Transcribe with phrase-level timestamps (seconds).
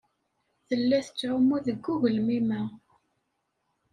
[0.67, 2.61] Tella tettɛumu deg ugelmim-a.